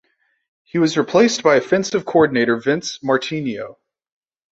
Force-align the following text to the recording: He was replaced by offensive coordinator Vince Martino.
He 0.63 0.79
was 0.79 0.97
replaced 0.97 1.43
by 1.43 1.57
offensive 1.57 2.05
coordinator 2.07 2.55
Vince 2.57 2.97
Martino. 3.03 3.77